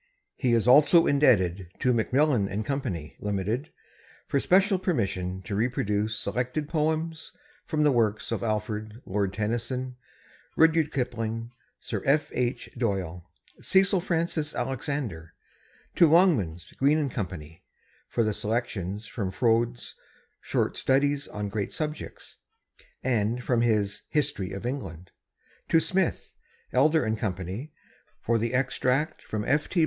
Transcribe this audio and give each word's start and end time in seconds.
He 0.35 0.53
is 0.53 0.67
also 0.67 1.05
indebted 1.05 1.67
to 1.77 1.93
Macmillan 1.93 2.47
& 2.63 2.63
Co., 2.63 2.81
Limited, 3.19 3.71
for 4.25 4.39
special 4.39 4.79
permission 4.79 5.43
to 5.43 5.53
reproduce 5.53 6.17
selected 6.17 6.67
poems 6.67 7.31
from 7.67 7.83
the 7.83 7.91
works 7.91 8.31
of 8.31 8.41
Alfred, 8.41 9.03
Lord 9.05 9.31
Tennyson, 9.31 9.97
Rudyard 10.57 10.91
Kipling, 10.91 11.51
Sir 11.79 12.01
F. 12.03 12.31
H. 12.33 12.67
Doyle, 12.75 13.29
Cecil 13.61 14.01
Frances 14.01 14.55
Alexander; 14.55 15.35
to 15.97 16.07
Longmans, 16.07 16.75
Green 16.77 17.07
& 17.09 17.09
Co., 17.11 17.27
for 18.09 18.23
the 18.23 18.33
selections 18.33 19.05
from 19.05 19.29
Froude's 19.29 19.93
"Short 20.41 20.77
Studies 20.77 21.27
on 21.27 21.47
Great 21.47 21.71
Subjects" 21.71 22.37
and 23.03 23.43
from 23.43 23.61
his 23.61 24.01
"History 24.09 24.51
of 24.51 24.65
England"; 24.65 25.11
to 25.69 25.79
Smith, 25.79 26.33
Elder 26.73 27.07
& 27.15 27.15
Co., 27.15 27.67
for 28.19 28.39
the 28.39 28.55
extract 28.55 29.21
from 29.21 29.45
F. 29.45 29.69
T. 29.69 29.79